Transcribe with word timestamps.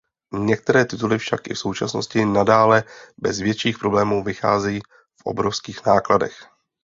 Některé 0.33 0.85
tituly 0.85 1.17
však 1.17 1.47
i 1.47 1.53
v 1.53 1.59
současnosti 1.59 2.25
nadále 2.25 2.83
bez 3.17 3.39
větších 3.39 3.77
problémů 3.79 4.23
vycházejí 4.23 4.79
v 5.17 5.23
obrovských 5.25 5.85
nákladech. 5.85 6.47